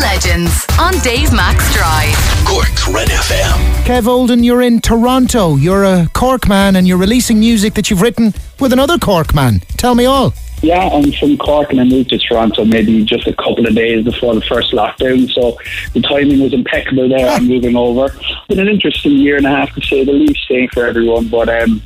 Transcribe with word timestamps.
Legends 0.00 0.66
on 0.78 0.94
Dave 1.00 1.30
Max 1.32 1.74
Drive. 1.74 2.16
Cork's 2.46 2.88
Red 2.88 3.08
FM. 3.08 3.84
Kev 3.84 4.06
Olden, 4.06 4.42
you're 4.42 4.62
in 4.62 4.80
Toronto. 4.80 5.56
You're 5.56 5.84
a 5.84 6.08
Cork 6.14 6.48
man 6.48 6.76
and 6.76 6.88
you're 6.88 6.96
releasing 6.96 7.38
music 7.38 7.74
that 7.74 7.90
you've 7.90 8.00
written 8.00 8.32
with 8.58 8.72
another 8.72 8.96
Cork 8.96 9.34
man. 9.34 9.60
Tell 9.76 9.94
me 9.94 10.06
all. 10.06 10.32
Yeah, 10.62 10.88
I'm 10.88 11.12
from 11.12 11.36
Cork 11.36 11.70
and 11.70 11.80
I 11.80 11.84
moved 11.84 12.10
to 12.10 12.18
Toronto 12.18 12.64
maybe 12.64 13.04
just 13.04 13.26
a 13.26 13.34
couple 13.34 13.66
of 13.66 13.74
days 13.74 14.04
before 14.04 14.34
the 14.34 14.42
first 14.42 14.72
lockdown, 14.72 15.30
so 15.30 15.58
the 15.92 16.00
timing 16.00 16.40
was 16.40 16.52
impeccable 16.52 17.08
there. 17.08 17.28
I'm 17.28 17.46
moving 17.48 17.76
over. 17.76 18.08
Been 18.48 18.58
an 18.58 18.68
interesting 18.68 19.12
year 19.12 19.36
and 19.36 19.46
a 19.46 19.50
half 19.50 19.74
to 19.74 19.80
say 19.82 20.04
the 20.04 20.12
least, 20.12 20.42
staying 20.44 20.68
for 20.70 20.86
everyone. 20.86 21.28
But 21.28 21.48
um, 21.48 21.82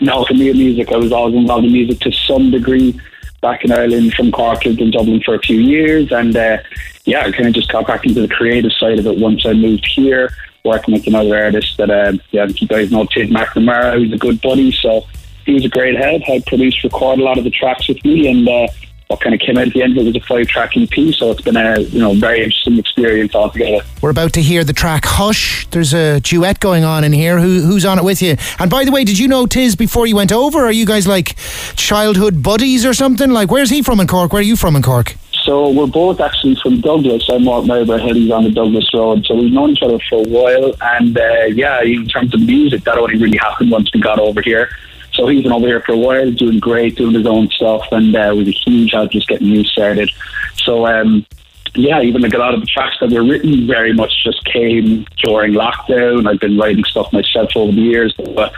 no, 0.00 0.24
for 0.24 0.34
me, 0.34 0.52
music, 0.52 0.92
I 0.92 0.96
was 0.96 1.12
always 1.12 1.34
involved 1.34 1.64
in 1.64 1.72
music 1.72 2.00
to 2.00 2.12
some 2.12 2.50
degree 2.50 3.00
back 3.40 3.64
in 3.64 3.72
Ireland 3.72 4.14
from 4.14 4.32
Cork, 4.32 4.64
lived 4.64 4.80
in 4.80 4.90
Dublin 4.90 5.22
for 5.24 5.34
a 5.34 5.38
few 5.38 5.58
years, 5.58 6.10
and 6.12 6.36
uh, 6.36 6.58
yeah, 7.04 7.24
I 7.24 7.32
kind 7.32 7.46
of 7.46 7.54
just 7.54 7.70
got 7.70 7.86
back 7.86 8.04
into 8.04 8.20
the 8.20 8.28
creative 8.28 8.72
side 8.72 8.98
of 8.98 9.06
it 9.06 9.18
once 9.18 9.46
I 9.46 9.52
moved 9.52 9.86
here, 9.86 10.30
working 10.64 10.94
with 10.94 11.06
another 11.06 11.36
artist 11.44 11.76
that, 11.78 11.90
uh, 11.90 12.12
yeah, 12.30 12.46
you 12.46 12.66
guys 12.66 12.90
know 12.90 13.06
Tiz 13.06 13.30
McNamara, 13.30 13.94
who's 13.94 14.12
a 14.12 14.18
good 14.18 14.40
buddy, 14.40 14.72
so 14.72 15.06
he 15.44 15.54
was 15.54 15.64
a 15.64 15.68
great 15.68 15.96
head, 15.96 16.22
helped 16.22 16.46
produce, 16.46 16.82
record 16.82 17.18
a 17.18 17.22
lot 17.22 17.38
of 17.38 17.44
the 17.44 17.50
tracks 17.50 17.88
with 17.88 18.04
me, 18.04 18.28
and 18.28 18.48
uh, 18.48 18.66
what 19.08 19.20
kind 19.20 19.34
of 19.34 19.40
came 19.40 19.56
out 19.56 19.68
at 19.68 19.72
the 19.72 19.82
end 19.82 19.96
of 19.96 20.04
it 20.04 20.06
was 20.06 20.16
a 20.16 20.26
five 20.26 20.48
track 20.48 20.76
EP, 20.76 21.14
so 21.14 21.30
it's 21.30 21.40
been 21.40 21.56
a 21.56 21.78
you 21.80 21.98
know 22.00 22.14
very 22.14 22.42
interesting 22.42 22.78
experience 22.78 23.34
altogether. 23.34 23.84
We're 24.02 24.10
about 24.10 24.32
to 24.34 24.42
hear 24.42 24.64
the 24.64 24.72
track 24.72 25.04
Hush. 25.04 25.66
There's 25.70 25.94
a 25.94 26.20
duet 26.20 26.60
going 26.60 26.84
on 26.84 27.04
in 27.04 27.12
here. 27.12 27.38
Who, 27.38 27.60
who's 27.60 27.84
on 27.84 27.98
it 27.98 28.04
with 28.04 28.20
you? 28.20 28.36
And 28.58 28.70
by 28.70 28.84
the 28.84 28.90
way, 28.90 29.04
did 29.04 29.18
you 29.18 29.28
know 29.28 29.46
Tiz 29.46 29.76
before 29.76 30.06
you 30.06 30.16
went 30.16 30.32
over? 30.32 30.58
Are 30.58 30.72
you 30.72 30.86
guys 30.86 31.06
like 31.06 31.36
childhood 31.76 32.42
buddies 32.42 32.84
or 32.84 32.94
something? 32.94 33.30
Like, 33.30 33.50
where's 33.50 33.70
he 33.70 33.82
from 33.82 34.00
in 34.00 34.06
Cork? 34.06 34.32
Where 34.32 34.40
are 34.40 34.44
you 34.44 34.56
from 34.56 34.74
in 34.74 34.82
Cork? 34.82 35.14
So 35.44 35.70
we're 35.70 35.86
both 35.86 36.20
actually 36.20 36.56
from 36.56 36.80
Douglas. 36.80 37.28
I'm 37.28 37.44
Mark 37.44 37.66
Maryborough 37.66 38.04
Hill, 38.04 38.14
he's 38.14 38.32
on 38.32 38.42
the 38.42 38.50
Douglas 38.50 38.92
Road. 38.92 39.24
So 39.26 39.36
we've 39.36 39.52
known 39.52 39.70
each 39.70 39.82
other 39.82 40.00
for 40.10 40.18
a 40.18 40.28
while. 40.28 40.74
And 40.80 41.16
uh, 41.16 41.44
yeah, 41.44 41.82
in 41.82 42.08
terms 42.08 42.34
of 42.34 42.40
music, 42.40 42.82
that 42.82 42.98
only 42.98 43.16
really 43.16 43.38
happened 43.38 43.70
once 43.70 43.88
we 43.94 44.00
got 44.00 44.18
over 44.18 44.42
here. 44.42 44.70
So 45.16 45.26
he's 45.26 45.42
been 45.42 45.52
over 45.52 45.66
here 45.66 45.80
for 45.80 45.92
a 45.92 45.96
while, 45.96 46.30
doing 46.30 46.60
great, 46.60 46.96
doing 46.96 47.14
his 47.14 47.26
own 47.26 47.48
stuff, 47.48 47.86
and 47.90 48.14
uh, 48.14 48.34
was 48.36 48.48
a 48.48 48.52
huge 48.52 48.92
help 48.92 49.10
just 49.10 49.26
getting 49.26 49.48
you 49.48 49.64
started. 49.64 50.10
So 50.56 50.86
um, 50.86 51.26
yeah, 51.74 52.02
even 52.02 52.20
like 52.20 52.34
a 52.34 52.38
lot 52.38 52.54
of 52.54 52.60
the 52.60 52.66
tracks 52.66 52.96
that 53.00 53.10
were 53.10 53.24
written 53.24 53.66
very 53.66 53.92
much 53.92 54.12
just 54.24 54.44
came 54.44 55.06
during 55.24 55.54
lockdown. 55.54 56.28
I've 56.28 56.40
been 56.40 56.58
writing 56.58 56.84
stuff 56.84 57.12
myself 57.12 57.56
over 57.56 57.72
the 57.72 57.80
years, 57.80 58.14
but 58.14 58.52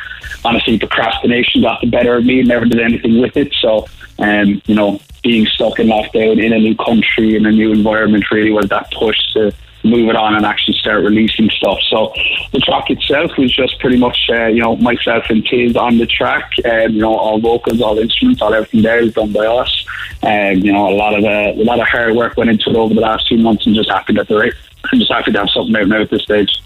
honestly, 0.45 0.79
procrastination 0.79 1.63
got 1.63 1.81
the 1.81 1.89
better 1.89 2.17
of 2.17 2.25
me. 2.25 2.43
Never 2.43 2.65
did 2.65 2.81
anything 2.81 3.21
with 3.21 3.37
it. 3.37 3.55
So, 3.61 3.87
um, 4.19 4.61
you 4.67 4.75
know, 4.75 5.01
being 5.23 5.47
stuck 5.47 5.79
in 5.79 5.89
lockdown 5.89 6.43
in 6.43 6.53
a 6.53 6.59
new 6.59 6.75
country 6.77 7.37
in 7.37 7.47
a 7.47 7.53
new 7.53 7.73
environment 7.73 8.31
really 8.31 8.51
was 8.51 8.69
that 8.69 8.91
push 8.93 9.19
to 9.35 9.53
move 9.85 10.09
it 10.09 10.17
on 10.17 10.35
and 10.35 10.45
actually 10.45 10.77
start 10.79 11.05
releasing 11.05 11.49
stuff. 11.51 11.79
So 11.89 12.13
the 12.53 12.61
track 12.61 12.91
itself 12.91 13.33
was 13.39 13.55
just 13.55 13.79
pretty 13.79 13.97
much, 13.97 14.19
uh, 14.31 14.47
you 14.47 14.63
know, 14.63 14.77
myself 14.77 15.25
and 15.29 15.45
Tiz 15.47 15.77
on 15.77 15.99
the 15.99 16.07
track. 16.07 16.53
Um, 16.65 16.93
you 16.93 17.01
know, 17.01 17.17
all 17.17 17.41
vocals, 17.41 17.81
all 17.81 17.99
instruments, 17.99 18.43
all 18.43 18.55
everything 18.55 18.83
there 18.83 18.99
is 18.99 19.15
done 19.15 19.33
by 19.33 19.47
us. 19.47 19.87
Um, 20.23 20.59
you 20.59 20.73
know, 20.73 20.89
a 20.89 20.97
lot 20.97 21.17
of 21.17 21.25
uh, 21.25 21.61
a 21.61 21.65
lot 21.65 21.81
of 21.81 21.87
hard 21.87 22.15
work 22.15 22.37
went 22.37 22.51
into 22.51 22.71
it 22.71 22.77
over 22.77 22.95
the 22.95 23.01
last 23.01 23.29
few 23.29 23.39
months, 23.39 23.67
and 23.67 23.75
just 23.75 23.91
happy 23.91 24.15
that 24.15 24.29
the 24.29 24.53
I'm 24.93 24.99
just 24.99 25.13
happy 25.13 25.33
to 25.33 25.39
have 25.39 25.51
something 25.51 25.77
out 25.77 25.89
now 25.89 26.03
at 26.03 26.11
this 26.11 26.23
stage. 26.23 26.63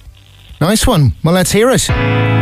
Nice 0.61 0.87
one. 0.87 1.13
Well, 1.25 1.35
let's 1.35 1.53
hear 1.53 1.71
it. 1.71 2.42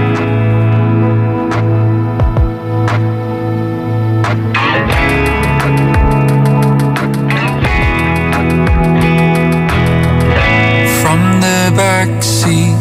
From 11.71 11.77
the 11.77 11.83
back 11.83 12.23
seat, 12.23 12.75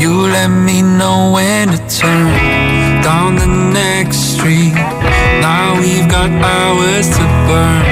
you 0.00 0.12
let 0.28 0.48
me 0.48 0.80
know 0.80 1.32
when 1.34 1.68
to 1.68 1.78
turn 1.88 3.02
down 3.02 3.34
the 3.34 3.46
next 3.46 4.34
street. 4.34 4.74
Now 5.40 5.74
we've 5.80 6.08
got 6.08 6.30
hours 6.30 7.08
to 7.08 7.24
burn 7.48 7.84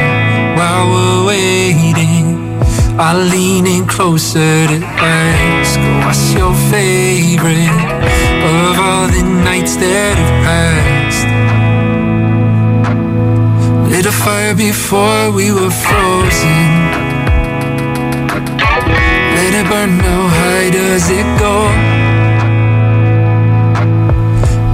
while 0.56 0.86
we're 0.92 1.26
waiting. 1.26 2.60
I 2.96 3.14
lean 3.32 3.66
in 3.66 3.86
closer 3.86 4.68
to 4.68 4.78
ask, 5.02 5.80
what's 6.06 6.32
your 6.32 6.54
favorite 6.70 7.74
of 8.50 8.78
all 8.78 9.08
the 9.08 9.24
nights 9.44 9.74
that 9.76 10.14
have 10.16 10.34
passed? 10.46 11.26
Lit 13.90 14.06
a 14.06 14.12
fire 14.12 14.54
before 14.54 15.32
we 15.32 15.50
were 15.50 15.70
frozen. 15.70 16.79
It 19.60 19.68
burn, 19.68 19.98
how 20.00 20.70
does 20.70 21.10
it 21.10 21.38
go? 21.38 21.66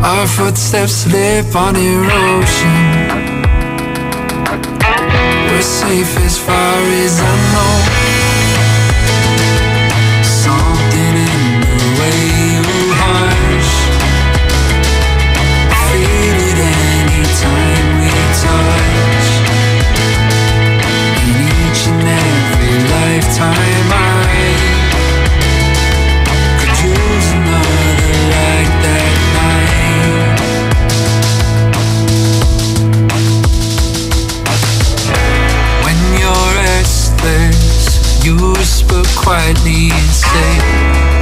Our 0.06 0.28
footsteps 0.28 0.92
slip 0.92 1.56
on 1.56 1.74
erosion. 1.74 2.78
We're 5.48 5.62
safe 5.62 6.16
as 6.19 6.38
far 6.38 6.78
as 7.02 7.20
I 7.20 7.34
know. 7.52 7.95
Whisper 38.56 39.02
quietly 39.14 39.90
and 39.92 40.10
say, 40.12 40.52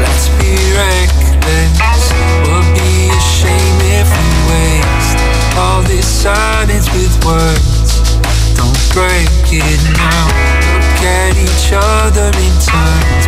Let's 0.00 0.28
be 0.38 0.54
reckless. 0.74 2.12
Would 2.46 2.68
be 2.74 3.10
a 3.10 3.20
shame 3.20 3.78
if 3.98 4.08
we 4.08 4.30
waste 4.50 5.18
all 5.58 5.82
this 5.82 6.06
silence 6.06 6.86
with 6.94 7.14
words. 7.24 8.18
Don't 8.54 8.78
break 8.94 9.28
it 9.50 9.80
now. 9.98 10.26
Look 10.74 11.02
at 11.02 11.34
each 11.36 11.72
other 11.74 12.30
in 12.38 12.54
turns, 12.62 13.26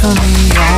for 0.00 0.14
me 0.14 0.77